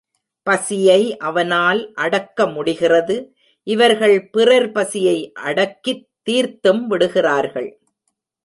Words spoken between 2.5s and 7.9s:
முடிகிறது இவர்கள் பிறர் பசியை அடக்கித் தீர்த்தும்விடுகிறார்கள்.